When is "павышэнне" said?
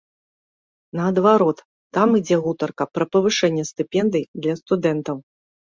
3.13-3.63